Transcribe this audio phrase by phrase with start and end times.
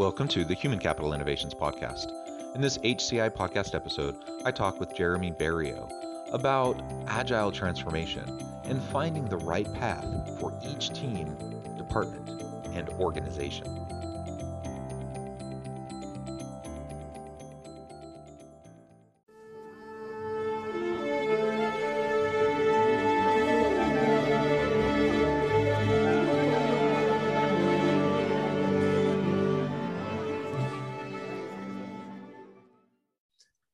[0.00, 2.12] Welcome to the Human Capital Innovations Podcast.
[2.54, 5.92] In this HCI podcast episode, I talk with Jeremy Berriault
[6.32, 8.24] about agile transformation
[8.64, 10.06] and finding the right path
[10.40, 11.36] for each team,
[11.76, 12.42] department,
[12.74, 13.89] and organization.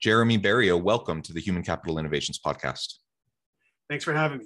[0.06, 2.98] Jeremy Berriault, welcome to the Human Capital Innovations Podcast.
[3.90, 4.44] Thanks for having me.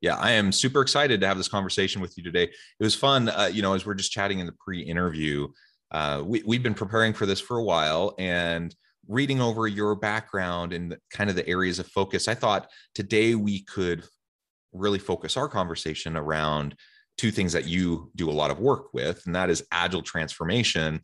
[0.00, 2.44] Yeah, I am super excited to have this conversation with you today.
[2.44, 5.48] It was fun, uh, you know, as we're just chatting in the pre-interview.
[5.90, 8.72] Uh, we, we've been preparing for this for a while and
[9.08, 12.28] reading over your background and kind of the areas of focus.
[12.28, 14.04] I thought today we could
[14.72, 16.76] really focus our conversation around
[17.18, 21.00] two things that you do a lot of work with, and that is agile transformation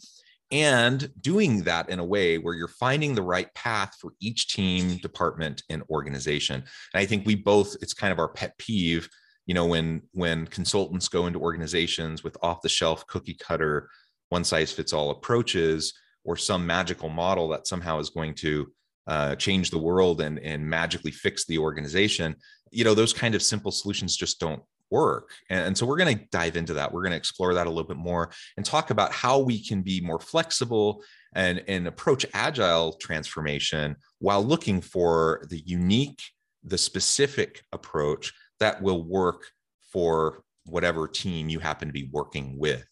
[0.52, 4.98] and doing that in a way where you're finding the right path for each team
[4.98, 6.56] department and organization.
[6.56, 9.08] And i think we both it's kind of our pet peeve
[9.46, 13.88] you know when when consultants go into organizations with off the shelf cookie cutter
[14.28, 15.94] one size fits all approaches
[16.24, 18.72] or some magical model that somehow is going to
[19.08, 22.36] uh, change the world and and magically fix the organization
[22.70, 25.30] you know those kind of simple solutions just don't work.
[25.48, 26.92] And, so we're going to dive into that.
[26.92, 29.80] We're going to explore that a little bit more and talk about how we can
[29.80, 31.02] be more flexible
[31.34, 36.22] and, and approach agile transformation while looking for the unique,
[36.62, 39.46] the specific approach that will work
[39.92, 42.84] for whatever team you happen to be working with.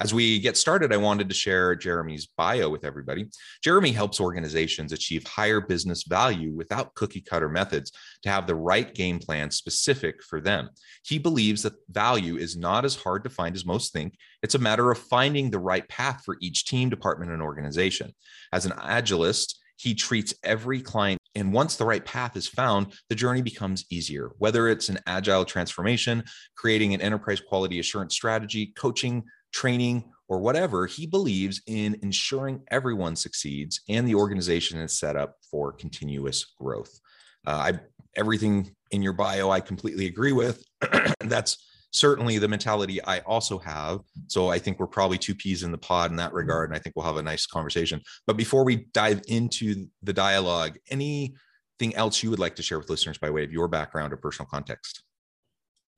[0.00, 3.26] As we get started, I wanted to share Jeremy's bio with everybody.
[3.62, 8.94] Jeremy helps organizations achieve higher business value without cookie cutter methods to have the right
[8.94, 10.70] game plan specific for them.
[11.04, 14.14] He believes that value is not as hard to find as most think.
[14.42, 18.14] It's a matter of finding the right path for each team, department, and organization.
[18.54, 23.14] As an agilist, he treats every client and once the right path is found, the
[23.14, 24.32] journey becomes easier.
[24.38, 26.24] Whether it's an agile transformation,
[26.56, 29.22] creating an enterprise quality assurance strategy, coaching
[29.52, 35.34] training, or whatever, he believes in ensuring everyone succeeds and the organization is set up
[35.50, 37.00] for continuous growth.
[37.46, 37.80] Uh, I
[38.16, 40.64] everything in your bio I completely agree with.
[41.20, 44.00] That's certainly the mentality I also have.
[44.28, 46.80] So I think we're probably two peas in the pod in that regard, and I
[46.80, 48.00] think we'll have a nice conversation.
[48.26, 52.90] But before we dive into the dialogue, anything else you would like to share with
[52.90, 55.02] listeners by way of your background or personal context?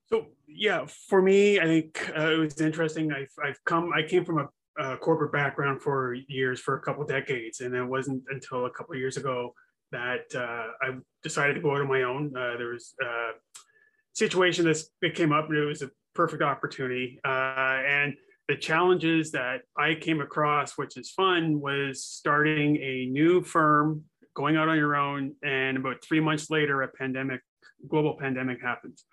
[0.09, 3.13] So yeah, for me, I think uh, it was interesting.
[3.13, 7.05] I've, I've come, I came from a, a, corporate background for years, for a couple
[7.05, 9.55] decades, and it wasn't until a couple years ago
[9.91, 12.33] that uh, I decided to go out on my own.
[12.37, 13.33] Uh, there was a
[14.15, 17.21] situation that came up, and it was a perfect opportunity.
[17.25, 17.29] Uh,
[17.87, 18.15] and
[18.49, 24.57] the challenges that I came across, which is fun, was starting a new firm, going
[24.57, 27.41] out on your own, and about three months later, a pandemic,
[27.89, 29.05] global pandemic happens.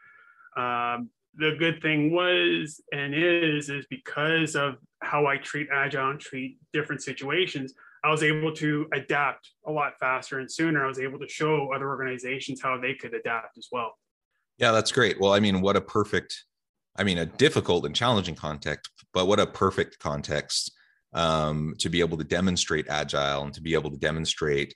[0.57, 6.19] Um, the good thing was and is is because of how I treat agile and
[6.19, 7.73] treat different situations,
[8.03, 10.83] I was able to adapt a lot faster and sooner.
[10.83, 13.93] I was able to show other organizations how they could adapt as well.
[14.57, 15.19] Yeah, that's great.
[15.19, 16.43] Well, I mean, what a perfect,
[16.97, 20.71] I mean, a difficult and challenging context, but what a perfect context
[21.13, 24.75] um, to be able to demonstrate agile and to be able to demonstrate,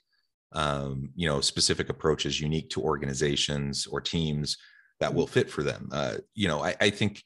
[0.52, 4.56] um, you know, specific approaches unique to organizations or teams
[5.00, 5.88] that will fit for them.
[5.92, 7.22] Uh, you know, I, I, think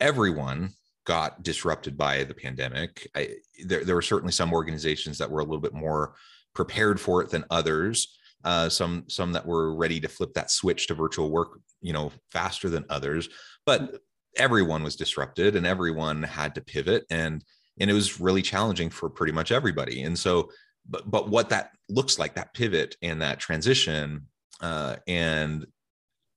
[0.00, 0.70] everyone
[1.04, 3.08] got disrupted by the pandemic.
[3.14, 6.14] I, there, there were certainly some organizations that were a little bit more
[6.54, 8.16] prepared for it than others.
[8.44, 12.12] Uh, some some that were ready to flip that switch to virtual work, you know,
[12.30, 13.28] faster than others.
[13.64, 14.00] But
[14.36, 17.42] everyone was disrupted, and everyone had to pivot, and
[17.80, 20.02] and it was really challenging for pretty much everybody.
[20.02, 20.50] And so,
[20.88, 24.26] but but what that looks like, that pivot and that transition,
[24.60, 25.66] uh, and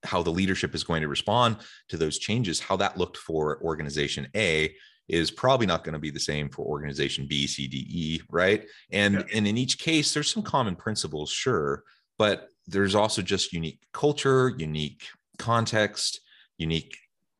[0.03, 1.57] how the leadership is going to respond
[1.89, 4.73] to those changes, how that looked for organization A
[5.07, 8.65] is probably not going to be the same for organization B, C, D, E, right?
[8.91, 9.23] And yeah.
[9.33, 11.83] and in each case, there's some common principles, sure,
[12.17, 15.03] but there's also just unique culture, unique
[15.37, 16.19] context,
[16.57, 16.95] unique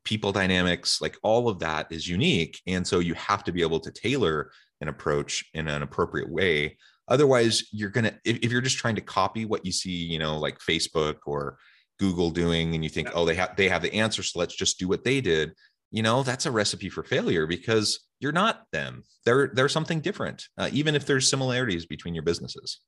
[0.06, 2.62] people dynamics, like all of that is unique.
[2.66, 6.78] And so you have to be able to tailor an approach in an appropriate way.
[7.10, 10.18] Otherwise, you're going to, if, if, you're just trying to copy what you see, you
[10.20, 11.58] know, like Facebook or
[12.00, 14.24] Google doing, and you think, oh, they have, they have the answer.
[14.24, 15.54] So let's just do what they did.
[15.92, 19.04] You know, that's a recipe for failure because you're not them.
[19.26, 22.80] They're, they're something different, uh, even if there's similarities between your businesses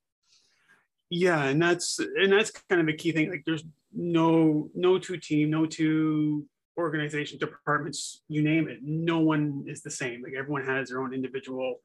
[1.10, 5.16] yeah and that's and that's kind of a key thing like there's no no two
[5.16, 6.46] team no two
[6.78, 11.12] organization departments you name it no one is the same like everyone has their own
[11.12, 11.80] individual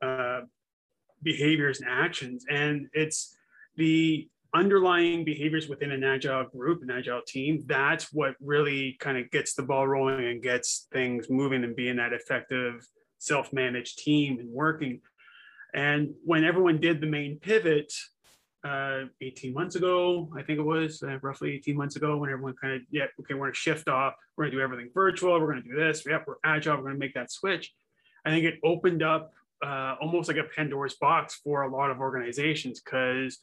[0.00, 0.40] uh,
[1.22, 3.36] behaviors and actions and it's
[3.76, 9.30] the underlying behaviors within an agile group an agile team that's what really kind of
[9.30, 12.86] gets the ball rolling and gets things moving and being that effective
[13.18, 15.00] self-managed team and working
[15.74, 17.92] and when everyone did the main pivot
[18.64, 22.54] uh, 18 months ago, I think it was uh, roughly 18 months ago, when everyone
[22.60, 24.14] kind of, yeah, okay, we're going to shift off.
[24.36, 25.40] We're going to do everything virtual.
[25.40, 26.04] We're going to do this.
[26.06, 26.76] Yep, we're agile.
[26.76, 27.72] We're going to make that switch.
[28.24, 29.32] I think it opened up
[29.64, 33.38] uh, almost like a Pandora's box for a lot of organizations because,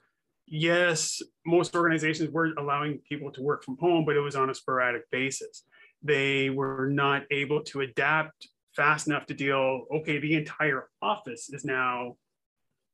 [0.50, 4.56] yes, most organizations were allowing people to work from home, but it was on a
[4.56, 5.64] sporadic basis.
[6.02, 11.66] They were not able to adapt fast enough to deal, okay, the entire office is
[11.66, 12.16] now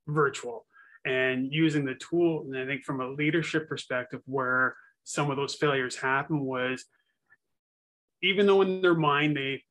[0.08, 0.66] virtual
[1.06, 2.42] and using the tool.
[2.42, 6.86] And I think from a leadership perspective, where some of those failures happen was
[8.24, 9.64] even though in their mind they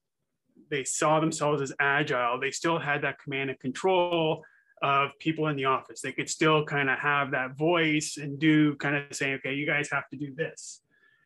[0.71, 4.43] they saw themselves as agile, they still had that command and control
[4.85, 6.03] of people in the office.
[6.03, 9.67] They could still kind of have that voice and do kind of saying, okay, you
[9.67, 10.83] guys have to do this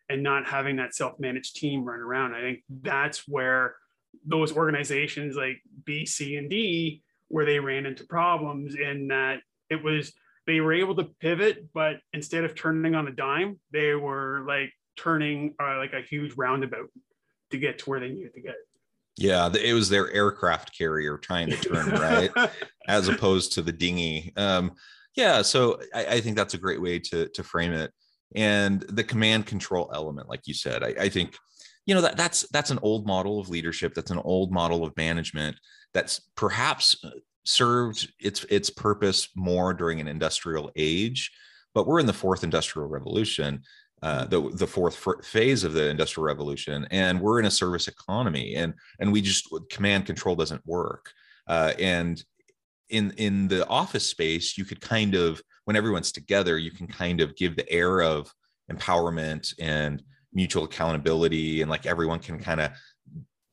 [0.08, 2.34] and not having that self-managed team run around.
[2.34, 3.74] I think that's where
[4.24, 9.82] those organizations like B, C, and D, where they ran into problems in that it
[9.82, 10.12] was
[10.46, 14.72] they were able to pivot, but instead of turning on a dime, they were like
[14.96, 16.90] turning uh, like a huge roundabout
[17.50, 18.54] to get to where they needed to get.
[19.18, 22.30] Yeah, it was their aircraft carrier trying to turn right,
[22.88, 24.32] as opposed to the dinghy.
[24.36, 24.72] Um,
[25.16, 27.92] yeah, so I, I, think that's a great way to to frame it.
[28.36, 31.36] And the command control element, like you said, I, I think
[31.84, 33.92] you know that that's that's an old model of leadership.
[33.92, 35.56] That's an old model of management.
[35.94, 37.04] That's perhaps
[37.44, 41.32] served its its purpose more during an industrial age,
[41.74, 43.62] but we're in the fourth industrial revolution,
[44.02, 44.96] uh, the the fourth
[45.26, 49.48] phase of the industrial revolution, and we're in a service economy, and and we just
[49.70, 51.10] command control doesn't work,
[51.48, 52.22] uh, and
[52.90, 57.20] in in the office space, you could kind of when everyone's together, you can kind
[57.20, 58.32] of give the air of
[58.72, 60.02] empowerment and
[60.32, 62.70] mutual accountability, and like everyone can kind of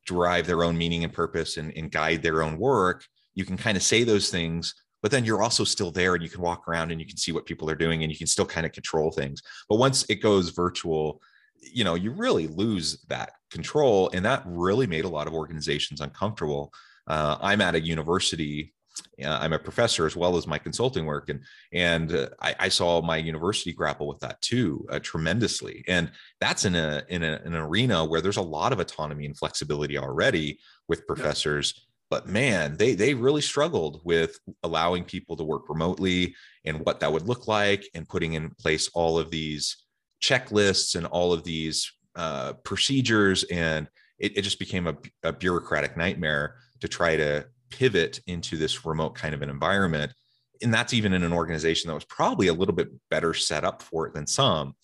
[0.06, 3.04] drive their own meaning and purpose and, and guide their own work.
[3.34, 4.74] You can kind of say those things
[5.06, 7.30] but then you're also still there and you can walk around and you can see
[7.30, 9.40] what people are doing and you can still kind of control things.
[9.68, 11.22] But once it goes virtual
[11.62, 16.00] you know you really lose that control and that really made a lot of organizations
[16.00, 16.72] uncomfortable.
[17.06, 18.74] Uh, i'm at a university
[19.22, 21.40] uh, i'm a professor as well as my consulting work and
[21.72, 25.84] and uh, I, I, saw my university grapple with that too uh, tremendously.
[25.86, 26.10] And
[26.40, 29.98] that's in a in a, an arena where there's a lot of autonomy and flexibility
[29.98, 30.58] already
[30.88, 36.80] with professors but man they they really struggled with allowing people to work remotely and
[36.80, 39.86] what that would look like and putting in place all of these
[40.22, 43.44] checklists and all of these uh, procedures.
[43.44, 43.88] And
[44.18, 49.14] it, it just became a, a, bureaucratic nightmare to try to pivot into this remote
[49.14, 50.12] kind of an environment.
[50.62, 53.82] And that's even in an organization that was probably a little bit better set up
[53.82, 54.74] for it than some.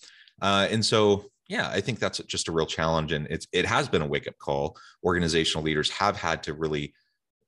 [0.40, 3.12] Uh, and so yeah i think that's just a real challenge.
[3.12, 4.76] And it's it has been a wake up call.
[5.04, 6.94] Organizational leaders have had to really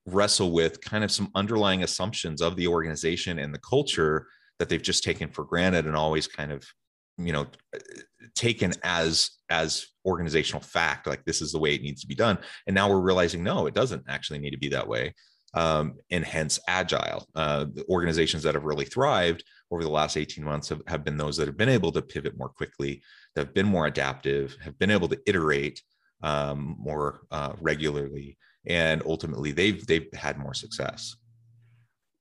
[0.05, 4.27] wrestle with kind of some underlying assumptions of the organization and the culture
[4.59, 6.63] that they've just taken for granted and always kind of
[7.17, 7.47] you know
[8.35, 12.37] taken as as organizational fact like this is the way it needs to be done.
[12.67, 15.13] And now we're realizing no it doesn't actually need to be that way
[15.55, 17.25] um, and hence agile.
[17.33, 21.17] Uh, the organizations that have really thrived over the last 18 months have, have been
[21.17, 23.01] those that have been able to pivot more quickly
[23.33, 25.81] that have been more adaptive have been able to iterate
[26.21, 31.15] um, more uh, regularly and ultimately they've they've had more success.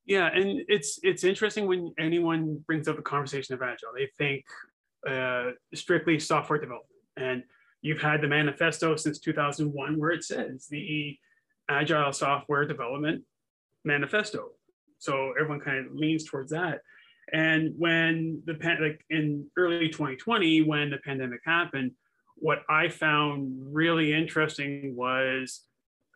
[0.06, 3.90] Yeah and it's it's interesting when anyone brings up the conversation of agile.
[3.96, 4.44] They think
[5.08, 7.42] uh, strictly software development and
[7.82, 11.16] you've had the manifesto since 2001 where it says the
[11.68, 13.22] agile software development
[13.84, 14.50] manifesto.
[14.98, 16.80] So everyone kind of leans towards that.
[17.32, 21.92] And when the pan like in early 2020 when the pandemic happened
[22.36, 25.62] what i found really interesting was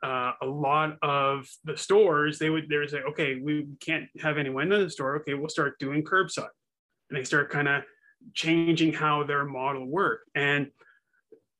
[0.02, 4.38] uh, a lot of the stores they would they would say okay we can't have
[4.38, 6.49] anyone in the store okay we'll start doing curbside
[7.11, 7.83] and they start kind of
[8.35, 10.69] changing how their model worked and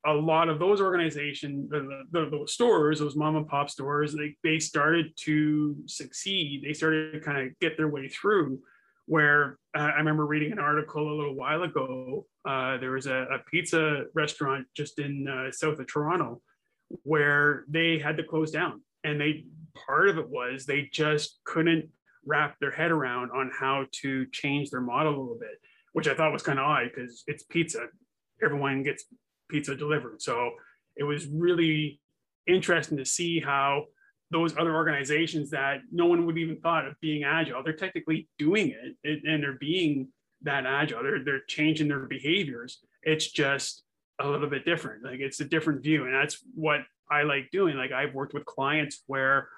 [0.05, 4.57] a lot of those organizations, the, the, stores, those mom and pop stores, they, they
[4.59, 6.63] started to succeed.
[6.63, 8.59] They started to kind of get their way through.
[9.07, 12.27] Where uh, I remember reading an article a little while ago.
[12.45, 16.41] Uh, there was a, a, pizza restaurant just in uh, south of Toronto
[17.03, 21.89] where they had to close down, and they part of it was they just couldn't
[22.25, 25.59] wrap their head around on how to change their model a little bit,
[25.93, 27.85] which I thought was kind of odd because it's pizza.
[28.43, 29.05] Everyone gets
[29.49, 30.21] pizza delivered.
[30.21, 30.51] So
[30.95, 31.99] it was really
[32.47, 33.85] interesting to see how
[34.31, 38.75] those other organizations that no one would even thought of being agile, they're technically doing
[39.03, 40.07] it and they're being
[40.43, 41.01] that agile.
[41.01, 42.79] They're, they're changing their behaviors.
[43.01, 43.83] It's just
[44.19, 45.03] a little bit different.
[45.03, 46.05] Like it's a different view.
[46.05, 47.77] And that's what I like doing.
[47.77, 49.49] Like I've worked with clients where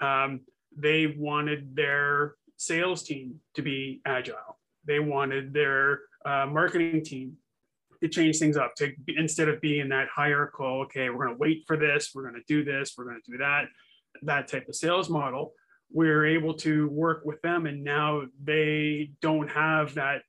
[0.00, 0.40] um,
[0.76, 4.58] they wanted their sales team to be agile.
[4.86, 7.36] They wanted their uh, marketing team
[8.02, 11.64] to change things up to instead of being that hierarchical okay we're going to wait
[11.66, 13.64] for this we're going to do this we're going to do that
[14.22, 15.52] that type of sales model
[15.90, 20.22] we're able to work with them and now they don't have that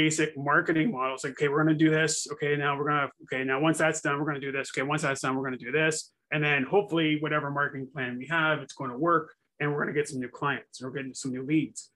[0.00, 3.10] basic marketing models like okay we're going to do this okay now we're going to
[3.24, 5.46] okay now once that's done we're going to do this okay once that's done we're
[5.46, 8.96] going to do this and then hopefully whatever marketing plan we have it's going to
[8.96, 11.90] work and we're going to get some new clients or getting some new leads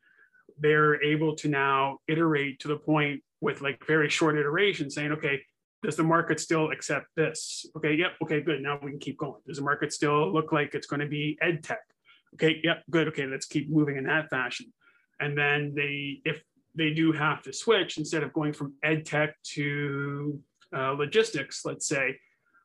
[0.58, 5.40] they're able to now iterate to the point with like very short iterations saying, okay,
[5.82, 7.66] does the market still accept this?
[7.76, 8.62] Okay, yep, okay, good.
[8.62, 9.40] Now we can keep going.
[9.46, 11.82] Does the market still look like it's going to be ed tech?
[12.34, 13.08] Okay, yep, good.
[13.08, 14.73] Okay, let's keep moving in that fashion.
[15.20, 16.42] And then they, if
[16.74, 20.40] they do have to switch, instead of going from ed tech to
[20.76, 22.16] uh, logistics, let's say,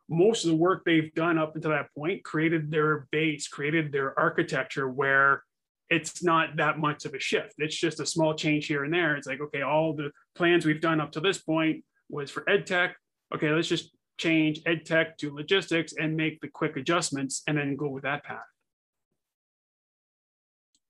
[0.10, 4.18] most of the work they've done up until that point created their base, created their
[4.20, 5.44] architecture where
[5.90, 7.54] it's not that much of a shift.
[7.60, 9.16] It's just a small change here and there.
[9.16, 12.66] It's like, okay, all the plans we've done up to this point was for ed
[12.66, 12.96] tech.
[13.34, 17.76] Okay, let's just change ed tech to logistics and make the quick adjustments and then
[17.76, 18.40] go with that path.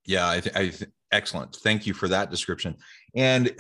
[0.06, 1.56] Yeah, I, th- excellent.
[1.56, 2.76] Thank you for that description.
[3.16, 3.52] And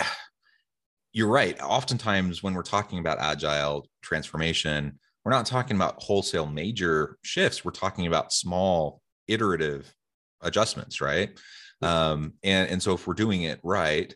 [1.14, 1.60] you're right.
[1.62, 7.66] Oftentimes, when we're talking about agile transformation, we're not talking about wholesale major shifts.
[7.66, 9.94] We're talking about small, iterative
[10.42, 11.38] adjustments, right?
[11.82, 14.14] Um, and and so if we're doing it right,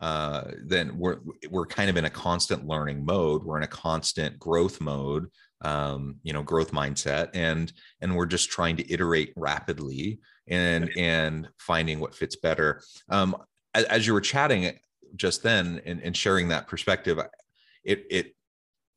[0.00, 1.18] uh, then we're
[1.50, 3.44] we're kind of in a constant learning mode.
[3.44, 5.26] We're in a constant growth mode,
[5.62, 11.48] um, you know, growth mindset, and and we're just trying to iterate rapidly and and
[11.58, 12.82] finding what fits better.
[13.08, 13.36] Um,
[13.74, 14.78] as, as you were chatting
[15.16, 17.18] just then and, and sharing that perspective,
[17.84, 18.34] it it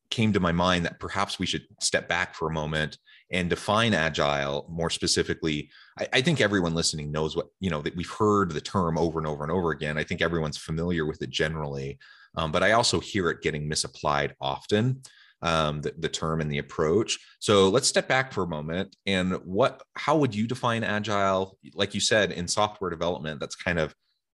[0.10, 2.98] came to my mind that perhaps we should step back for a moment
[3.30, 5.70] and define agile more specifically.
[6.00, 9.20] I, I, think everyone listening knows what you know that we've heard the term over
[9.20, 9.98] and over and over again.
[9.98, 12.00] I think everyone's familiar with it generally
[12.38, 15.02] um, but i also hear it getting misapplied often
[15.42, 19.34] um, the, the term and the approach so let's step back for a moment and
[19.46, 23.94] what how would you define agile like you said in software development that's kind of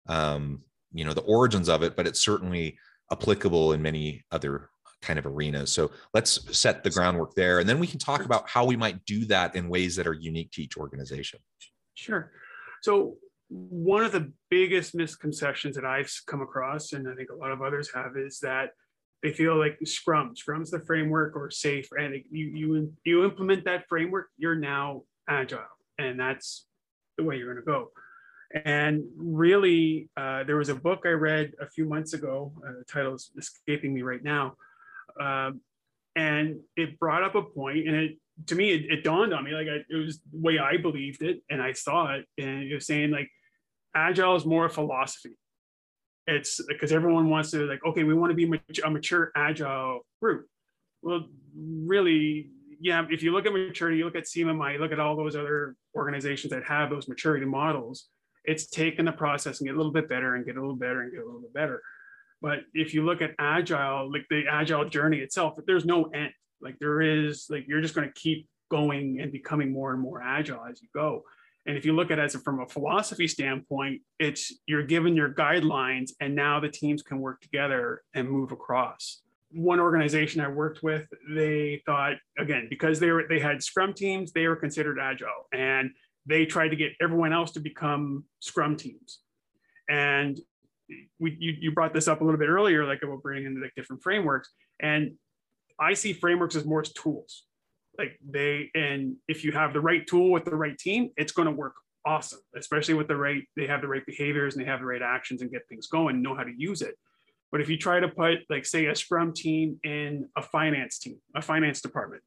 [0.07, 2.77] um, you know the origins of it but it's certainly
[3.11, 4.69] applicable in many other
[5.01, 5.71] kind of arenas.
[5.71, 7.59] So let's set the groundwork there.
[7.59, 10.13] And then we can talk about how we might do that in ways that are
[10.13, 11.39] unique to each organization.
[11.95, 12.31] Sure.
[12.81, 13.17] So
[13.49, 17.61] one of the biggest misconceptions that I've come across, and I think a lot of
[17.61, 18.71] others have, is that
[19.23, 23.87] they feel like Scrum, Scrum's the framework or SAFe, and you you you implement that
[23.87, 25.59] framework, you're now agile,
[25.97, 26.65] and that's
[27.17, 27.91] the way you're going to go.
[28.65, 32.51] And really, uh, there was a book I read a few months ago.
[32.67, 34.55] Uh, the title is escaping me right now,
[35.19, 35.61] um,
[36.15, 39.51] and it brought up a point, and it to me it, it dawned on me
[39.51, 42.73] like I, it was the way I believed it, and I saw it, and it
[42.73, 43.29] was saying like
[43.95, 45.37] agile is more a philosophy.
[46.27, 48.51] It's because everyone wants to like okay, we want to be
[48.83, 50.47] a mature agile group.
[51.01, 52.49] Well, really,
[52.79, 53.05] yeah.
[53.09, 55.75] If you look at maturity, you look at CMMI, you look at all those other
[55.95, 58.07] organizations that have those maturity models.
[58.43, 61.01] It's taken the process and get a little bit better and get a little better
[61.01, 61.81] and get a little bit better.
[62.41, 66.31] But if you look at agile, like the agile journey itself, there's no end.
[66.59, 70.21] Like there is, like you're just going to keep going and becoming more and more
[70.21, 71.23] agile as you go.
[71.65, 75.31] And if you look at it as from a philosophy standpoint, it's you're given your
[75.33, 79.21] guidelines, and now the teams can work together and move across.
[79.51, 84.31] One organization I worked with, they thought again because they were they had Scrum teams,
[84.31, 85.91] they were considered agile, and
[86.25, 89.19] they tried to get everyone else to become Scrum teams.
[89.89, 90.39] And
[91.19, 93.75] we you, you brought this up a little bit earlier, like about bringing in like
[93.75, 94.49] different frameworks,
[94.79, 95.11] and
[95.79, 97.43] I see frameworks as more tools.
[98.01, 101.45] Like they and if you have the right tool with the right team, it's going
[101.45, 102.39] to work awesome.
[102.55, 105.41] Especially with the right, they have the right behaviors and they have the right actions
[105.41, 106.95] and get things going, know how to use it.
[107.51, 111.17] But if you try to put, like, say, a Scrum team in a finance team,
[111.35, 112.23] a finance department,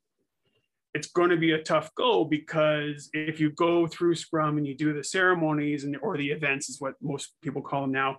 [0.92, 4.76] it's going to be a tough go because if you go through Scrum and you
[4.76, 8.18] do the ceremonies and or the events is what most people call them now.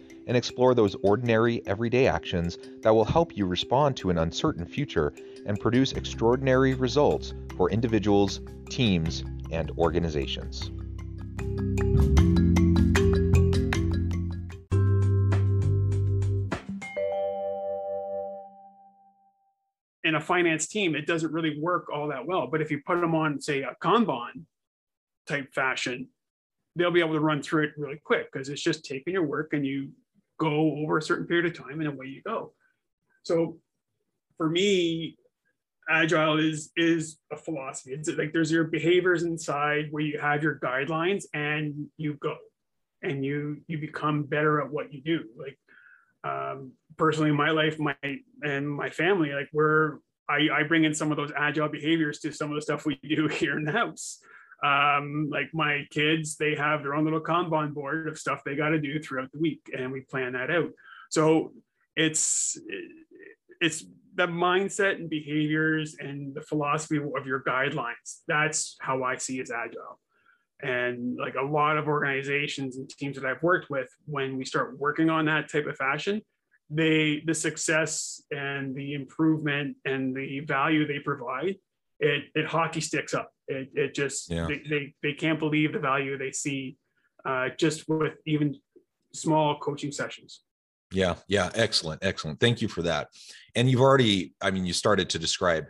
[0.27, 5.13] and explore those ordinary, everyday actions that will help you respond to an uncertain future
[5.45, 10.71] and produce extraordinary results for individuals, teams, and organizations.
[20.03, 22.47] In a finance team, it doesn't really work all that well.
[22.47, 24.45] But if you put them on, say, a Kanban
[25.27, 26.09] type fashion,
[26.75, 29.53] they'll be able to run through it really quick because it's just taking your work
[29.53, 29.89] and you
[30.41, 32.53] go over a certain period of time and away you go.
[33.21, 33.59] So
[34.37, 35.17] for me,
[35.87, 37.91] agile is is a philosophy.
[37.93, 42.35] It's like there's your behaviors inside where you have your guidelines and you go
[43.03, 45.25] and you you become better at what you do.
[45.37, 45.59] Like
[46.23, 47.95] um, personally in my life, my
[48.43, 52.31] and my family, like we're I, I bring in some of those agile behaviors to
[52.31, 54.19] some of the stuff we do here in the house
[54.63, 58.69] um, like my kids, they have their own little Kanban board of stuff they got
[58.69, 60.71] to do throughout the week, and we plan that out.
[61.09, 61.53] So
[61.95, 62.59] it's
[63.59, 68.21] it's the mindset and behaviors and the philosophy of your guidelines.
[68.27, 69.99] That's how I see as agile.
[70.61, 74.77] And like a lot of organizations and teams that I've worked with, when we start
[74.77, 76.21] working on that type of fashion,
[76.69, 81.55] they the success and the improvement and the value they provide,
[82.01, 84.47] it it hockey sticks up it, it just yeah.
[84.47, 86.77] they, they, they can't believe the value they see
[87.25, 88.55] uh, just with even
[89.13, 90.41] small coaching sessions.
[90.91, 92.39] Yeah, yeah, excellent, excellent.
[92.39, 93.07] Thank you for that.
[93.55, 95.65] And you've already, I mean, you started to describe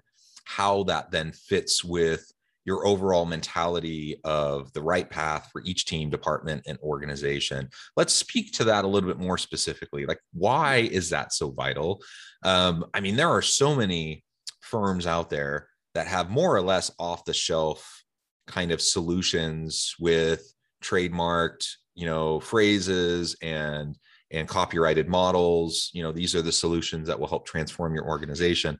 [0.45, 2.31] how that then fits with
[2.65, 7.69] your overall mentality of the right path for each team, department, and organization.
[7.97, 10.05] Let's speak to that a little bit more specifically.
[10.05, 12.01] Like, why is that so vital?
[12.43, 14.23] Um, I mean, there are so many
[14.61, 18.03] firms out there that have more or less off the shelf
[18.47, 23.97] kind of solutions with trademarked you know phrases and
[24.31, 25.89] and copyrighted models.
[25.93, 28.77] You know these are the solutions that will help transform your organization.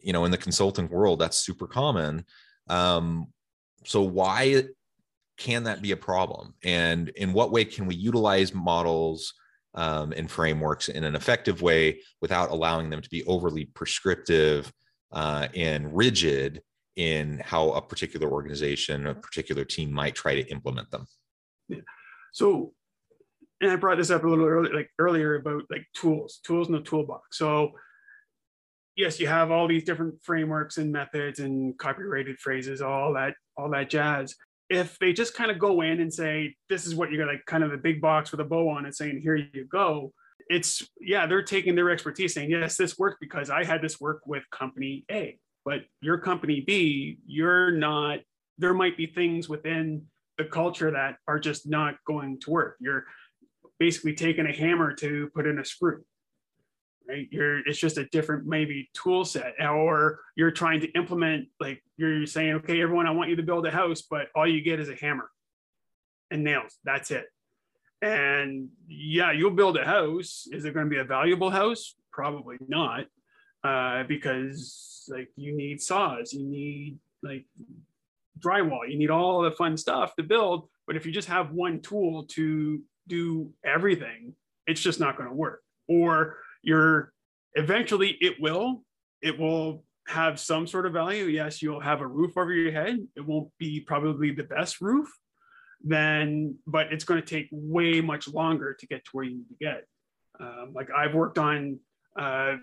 [0.00, 2.24] You know in the consulting world that's super common.
[2.68, 3.28] Um,
[3.84, 4.64] so why
[5.36, 6.54] can that be a problem?
[6.64, 9.34] And in what way can we utilize models
[9.74, 14.72] um, and frameworks in an effective way without allowing them to be overly prescriptive
[15.14, 16.60] uh, and rigid
[16.96, 21.06] in how a particular organization, a particular team might try to implement them.
[21.68, 21.78] Yeah.
[22.32, 22.72] So,
[23.60, 26.74] and I brought this up a little earlier, like earlier about like tools, tools in
[26.74, 27.38] the toolbox.
[27.38, 27.72] So,
[28.96, 33.70] yes, you have all these different frameworks and methods and copyrighted phrases, all that, all
[33.70, 34.34] that jazz.
[34.70, 37.44] If they just kind of go in and say, "This is what you got," like
[37.46, 40.12] kind of a big box with a bow on it, saying, "Here you go,"
[40.48, 44.20] it's yeah they're taking their expertise saying yes this worked because i had this work
[44.26, 48.18] with company a but your company b you're not
[48.58, 50.06] there might be things within
[50.38, 52.76] the culture that are just not going to work.
[52.80, 53.04] You're
[53.78, 56.04] basically taking a hammer to put in a screw
[57.06, 57.28] right?
[57.30, 62.24] You're it's just a different maybe tool set or you're trying to implement like you're
[62.24, 64.88] saying okay everyone i want you to build a house but all you get is
[64.88, 65.28] a hammer
[66.30, 66.78] and nails.
[66.84, 67.26] That's it
[68.04, 70.46] and yeah, you'll build a house.
[70.52, 71.94] Is it going to be a valuable house?
[72.12, 73.06] Probably not,
[73.64, 77.46] uh, because like you need saws, you need like
[78.38, 80.68] drywall, you need all the fun stuff to build.
[80.86, 84.34] But if you just have one tool to do everything,
[84.66, 85.62] it's just not going to work.
[85.88, 87.10] Or you're
[87.54, 88.84] eventually it will,
[89.22, 91.24] it will have some sort of value.
[91.24, 92.98] Yes, you'll have a roof over your head.
[93.16, 95.08] It won't be probably the best roof,
[95.84, 99.48] then, but it's going to take way much longer to get to where you need
[99.48, 99.86] to get.
[100.40, 101.78] Um, like I've worked on
[102.18, 102.56] uh,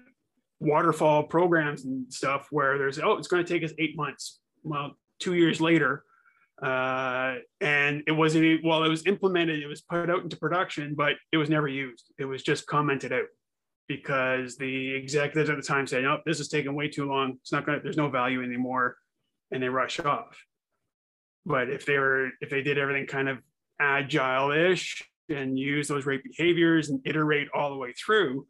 [0.59, 4.39] waterfall programs and stuff where there's oh it's going to take us eight months.
[4.63, 6.03] Well, two years later,
[6.61, 9.61] uh, and it wasn't well it was implemented.
[9.61, 12.11] It was put out into production, but it was never used.
[12.19, 13.25] It was just commented out
[13.87, 17.37] because the executives at the time said, "No, this is taking way too long.
[17.41, 17.79] It's not going.
[17.79, 18.97] to There's no value anymore,"
[19.51, 20.37] and they rush off.
[21.45, 23.39] But if they were, if they did everything kind of
[23.79, 28.47] agile-ish and use those right behaviors and iterate all the way through,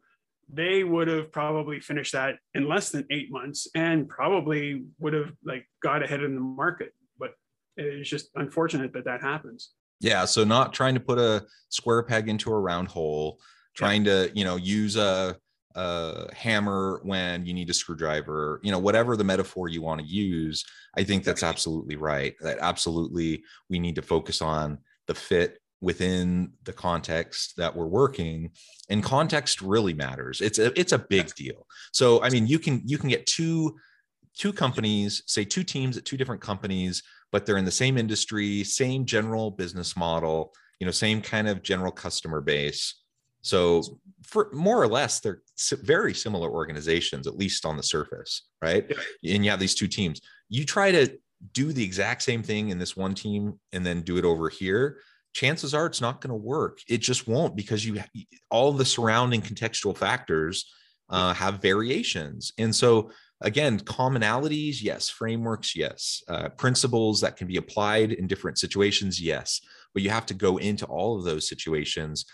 [0.52, 5.32] they would have probably finished that in less than eight months and probably would have
[5.44, 6.92] like got ahead in the market.
[7.18, 7.30] But
[7.76, 9.70] it's just unfortunate that that happens.
[10.00, 10.24] Yeah.
[10.26, 13.38] So not trying to put a square peg into a round hole,
[13.74, 14.26] trying yeah.
[14.26, 15.36] to, you know, use a,
[15.74, 20.06] a hammer when you need a screwdriver, you know, whatever the metaphor you want to
[20.06, 20.64] use.
[20.96, 22.34] I think that's absolutely right.
[22.40, 28.50] That absolutely we need to focus on the fit within the context that we're working
[28.88, 32.80] and context really matters it's a it's a big deal so i mean you can
[32.86, 33.76] you can get two
[34.38, 38.62] two companies say two teams at two different companies but they're in the same industry
[38.62, 43.01] same general business model you know same kind of general customer base
[43.42, 43.82] so
[44.24, 45.42] for more or less they're
[45.82, 48.90] very similar organizations at least on the surface right
[49.24, 51.18] and you have these two teams you try to
[51.52, 54.98] do the exact same thing in this one team and then do it over here
[55.32, 56.80] chances are it's not going to work.
[56.88, 58.02] It just won't because you
[58.50, 60.70] all the surrounding contextual factors
[61.08, 62.52] uh, have variations.
[62.58, 65.08] And so again, commonalities, yes.
[65.08, 66.22] Frameworks, yes.
[66.28, 69.60] Uh, principles that can be applied in different situations, yes.
[69.94, 72.24] But you have to go into all of those situations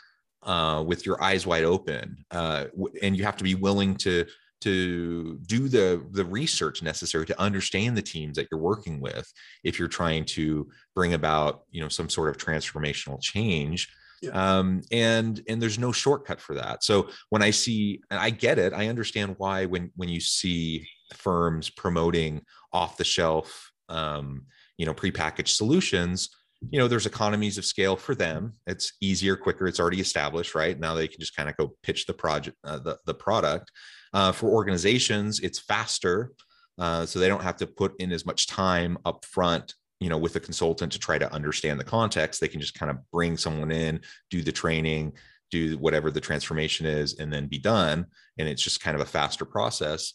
[0.43, 2.67] uh, with your eyes wide open, uh,
[3.03, 4.27] and you have to be willing to
[4.61, 9.31] to do the the research necessary to understand the teams that you're working with
[9.63, 13.89] if you're trying to bring about you know some sort of transformational change
[14.21, 14.31] yeah.
[14.31, 18.59] um, and and there's no shortcut for that so when i see and i get
[18.59, 24.43] it i understand why when when you see firms promoting off the shelf um,
[24.77, 26.31] you know prepackaged solutions
[26.71, 28.55] you know there's economies of scale for them.
[28.67, 30.79] It's easier quicker it's already established right?
[30.79, 33.71] Now they can just kind of go pitch the project uh, the, the product.
[34.13, 36.33] Uh, for organizations, it's faster.
[36.79, 40.19] Uh, so they don't have to put in as much time up front you know
[40.19, 42.41] with a consultant to try to understand the context.
[42.41, 45.13] They can just kind of bring someone in do the training
[45.51, 48.05] do whatever the transformation is and then be done
[48.39, 50.15] and it's just kind of a faster process.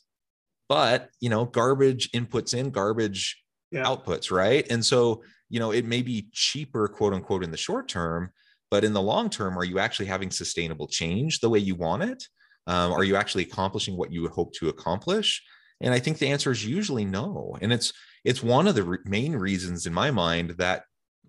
[0.69, 3.84] But you know garbage inputs in garbage yeah.
[3.84, 4.65] outputs right?
[4.69, 8.31] And so you know it may be cheaper quote unquote in the short term
[8.71, 12.03] but in the long term are you actually having sustainable change the way you want
[12.03, 12.23] it
[12.67, 15.43] um, are you actually accomplishing what you would hope to accomplish?
[15.81, 17.57] And I think the answer is usually no.
[17.61, 20.83] And it's it's one of the re- main reasons in my mind that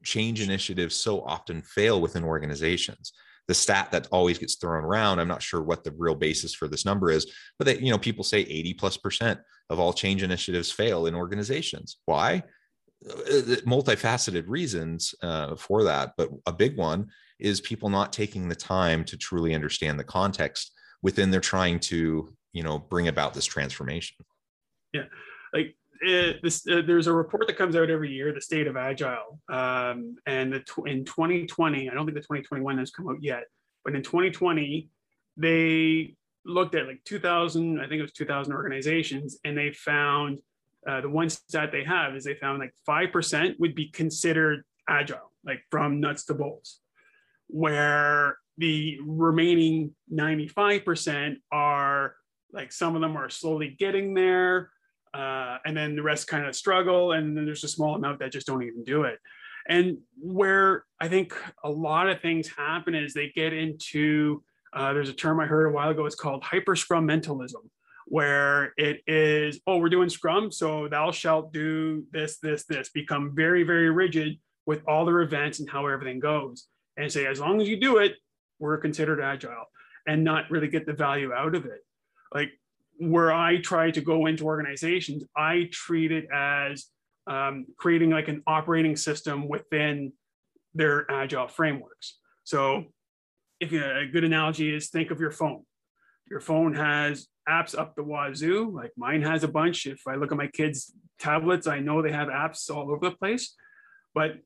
[0.05, 3.13] change initiatives so often fail within organizations.
[3.49, 6.69] The stat that always gets thrown around, I'm not sure what the real basis for
[6.69, 10.23] this number is, but that you know people say 80 plus percent of all change
[10.23, 11.97] initiatives fail in organizations.
[12.05, 12.45] Why?
[13.07, 18.55] Uh, multifaceted reasons uh, for that, but a big one is people not taking the
[18.55, 23.45] time to truly understand the context within they're trying to you know bring about this
[23.45, 24.17] transformation.
[24.93, 25.05] Yeah
[25.55, 28.77] like it, this, uh, there's a report that comes out every year, the state of
[28.77, 33.23] agile, um, and the tw- in 2020, I don't think the 2021 has come out
[33.23, 33.45] yet,
[33.85, 34.91] but in 2020,
[35.37, 36.15] they
[36.45, 40.41] looked at like 2,000, I think it was 2,000 organizations, and they found
[40.87, 44.65] uh, the one stat they have is they found like five percent would be considered
[44.89, 46.81] agile, like from nuts to bolts,
[47.49, 52.15] where the remaining 95% are
[52.53, 54.71] like some of them are slowly getting there
[55.13, 58.33] uh, and then the rest kind of struggle and then there's a small amount that
[58.33, 59.19] just don't even do it.
[59.69, 64.43] And where i think a lot of things happen is they get into
[64.75, 67.71] uh, there's a term i heard a while ago it's called hyper scrum mentalism
[68.07, 73.33] where it is oh we're doing scrum so thou shalt do this this this become
[73.35, 77.61] very very rigid with all their events and how everything goes and say as long
[77.61, 78.17] as you do it
[78.59, 79.67] we're considered agile
[80.07, 81.81] and not really get the value out of it.
[82.33, 82.51] Like
[82.99, 86.87] where I try to go into organizations, I treat it as
[87.27, 90.13] um, creating like an operating system within
[90.75, 92.19] their agile frameworks.
[92.45, 92.85] So
[93.61, 95.63] if you, a good analogy is think of your phone.
[96.29, 99.87] Your phone has apps up the wazoo, like mine has a bunch.
[99.87, 103.17] If I look at my kids' tablets, I know they have apps all over the
[103.17, 103.55] place.
[104.15, 104.37] But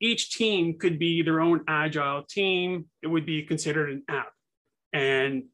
[0.00, 2.86] each team could be their own agile team.
[3.02, 4.32] It would be considered an app.
[4.92, 5.44] And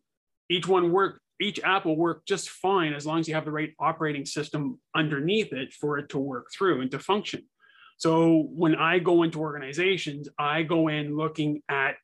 [0.48, 3.52] each one work, each app will work just fine as long as you have the
[3.52, 7.42] right operating system underneath it for it to work through and to function.
[7.98, 11.96] So when I go into organizations, I go in looking at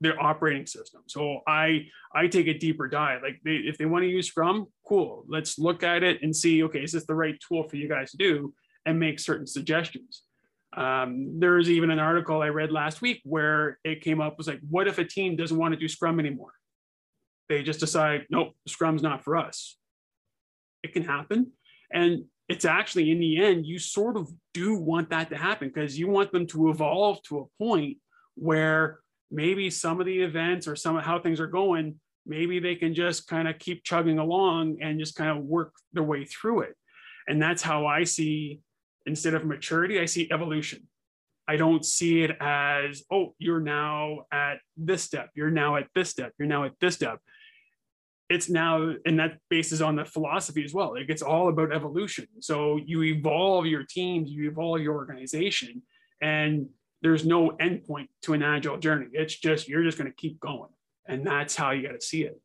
[0.00, 1.02] their operating system.
[1.06, 3.22] So I I take a deeper dive.
[3.22, 5.24] Like they, if they want to use Scrum, cool.
[5.28, 6.62] Let's look at it and see.
[6.64, 8.54] Okay, is this the right tool for you guys to do?
[8.86, 10.22] And make certain suggestions.
[10.76, 14.60] Um, there's even an article I read last week where it came up was like,
[14.68, 16.52] what if a team doesn't want to do Scrum anymore?
[17.48, 19.76] They just decide, nope, Scrum's not for us.
[20.82, 21.52] It can happen.
[21.92, 25.98] And it's actually in the end, you sort of do want that to happen because
[25.98, 27.98] you want them to evolve to a point
[28.34, 29.00] where
[29.34, 32.94] maybe some of the events or some of how things are going, maybe they can
[32.94, 36.74] just kind of keep chugging along and just kind of work their way through it.
[37.26, 38.60] And that's how I see,
[39.06, 40.88] instead of maturity, I see evolution.
[41.46, 46.08] I don't see it as, oh, you're now at this step, you're now at this
[46.08, 47.18] step, you're now at this step.
[48.30, 50.94] It's now, and that bases on the philosophy as well.
[50.94, 52.26] Like it's all about evolution.
[52.40, 55.82] So you evolve your teams, you evolve your organization,
[56.22, 56.68] and
[57.04, 59.06] there's no endpoint to an agile journey.
[59.12, 60.70] It's just you're just going to keep going,
[61.06, 62.40] and that's how you got to see it.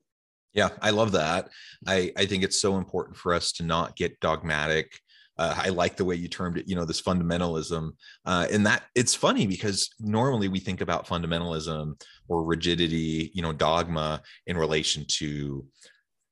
[0.53, 1.49] Yeah, I love that.
[1.87, 4.99] I I think it's so important for us to not get dogmatic.
[5.37, 7.91] Uh, I like the way you termed it, you know, this fundamentalism.
[8.25, 11.93] Uh, and that it's funny because normally we think about fundamentalism
[12.27, 15.65] or rigidity, you know, dogma in relation to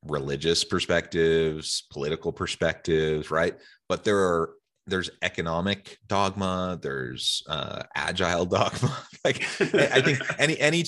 [0.04, 3.56] religious perspectives, political perspectives, right?
[3.88, 4.56] But there are
[4.88, 10.84] there's economic dogma there's uh, agile dogma like i think any any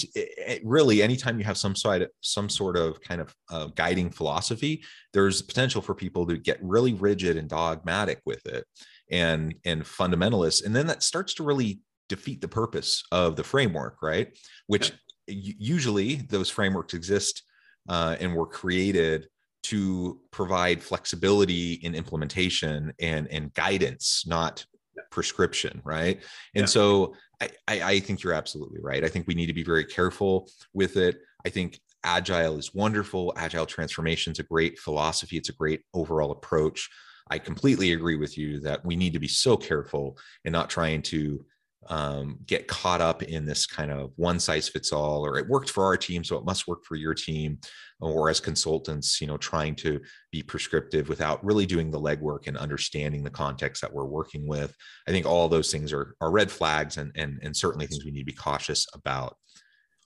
[0.63, 4.83] really anytime you have some sort of some sort of kind of uh, guiding philosophy
[5.13, 8.65] there's potential for people to get really rigid and dogmatic with it
[9.11, 14.01] and and fundamentalist and then that starts to really defeat the purpose of the framework
[14.01, 14.37] right?
[14.67, 14.91] Which
[15.27, 17.43] usually those frameworks exist
[17.87, 19.27] uh, and were created
[19.63, 24.65] to provide flexibility in implementation and and guidance not
[25.11, 26.21] prescription right?
[26.55, 26.65] And yeah.
[26.65, 29.03] so I, I think you're absolutely right.
[29.03, 31.19] I think we need to be very careful with it.
[31.45, 33.33] I think agile is wonderful.
[33.37, 35.37] Agile transformation is a great philosophy.
[35.37, 36.89] It's a great overall approach.
[37.29, 41.01] I completely agree with you that we need to be so careful and not trying
[41.03, 41.45] to
[41.87, 45.69] um, get caught up in this kind of one size fits all or it worked
[45.69, 47.57] for our team so it must work for your team
[48.01, 49.99] or as consultants you know trying to
[50.31, 54.75] be prescriptive without really doing the legwork and understanding the context that we're working with.
[55.07, 58.11] I think all those things are, are red flags and, and and certainly things we
[58.11, 59.37] need to be cautious about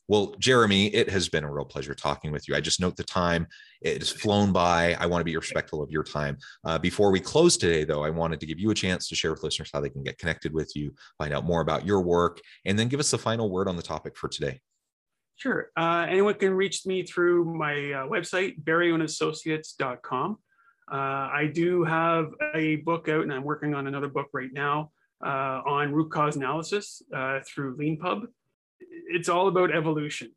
[0.07, 2.55] well, Jeremy, it has been a real pleasure talking with you.
[2.55, 3.47] I just note the time;
[3.81, 4.95] it has flown by.
[4.99, 6.37] I want to be respectful of your time.
[6.65, 9.31] Uh, before we close today, though, I wanted to give you a chance to share
[9.31, 12.41] with listeners how they can get connected with you, find out more about your work,
[12.65, 14.59] and then give us the final word on the topic for today.
[15.35, 15.69] Sure.
[15.75, 20.37] Uh, anyone can reach me through my uh, website, barryonassociates.com.
[20.91, 24.91] Uh, I do have a book out, and I'm working on another book right now
[25.25, 28.25] uh, on root cause analysis uh, through LeanPub
[29.09, 30.31] it's all about evolution.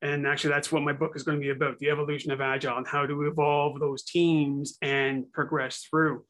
[0.00, 2.76] And actually, that's what my book is going to be about the evolution of Agile
[2.76, 6.24] and how to evolve those teams and progress through.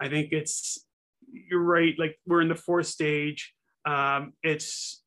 [0.00, 0.86] I think it's,
[1.30, 3.52] you're right, like we're in the fourth stage.
[3.84, 5.02] Um, it's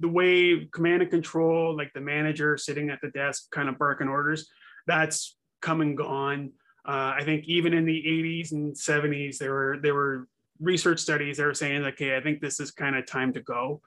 [0.00, 4.08] the way command and control, like the manager sitting at the desk, kind of barking
[4.08, 4.48] orders,
[4.86, 6.52] that's come and gone.
[6.86, 10.26] Uh, I think even in the 80s and 70s, there were there were
[10.60, 13.80] research studies that were saying, okay, I think this is kind of time to go.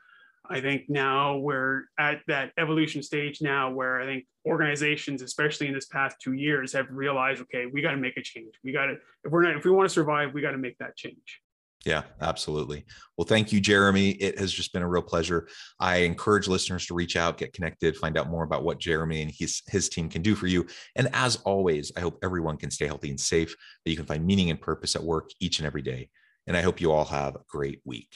[0.49, 5.73] I think now we're at that evolution stage now where I think organizations, especially in
[5.73, 8.53] this past two years, have realized, okay, we got to make a change.
[8.63, 10.77] We got to, if we're not, if we want to survive, we got to make
[10.79, 11.41] that change.
[11.85, 12.83] Yeah, absolutely.
[13.15, 14.11] Well, thank you, Jeremy.
[14.11, 15.47] It has just been a real pleasure.
[15.79, 19.31] I encourage listeners to reach out, get connected, find out more about what Jeremy and
[19.31, 20.65] his, his team can do for you.
[20.95, 24.25] And as always, I hope everyone can stay healthy and safe, that you can find
[24.25, 26.09] meaning and purpose at work each and every day.
[26.47, 28.15] And I hope you all have a great week.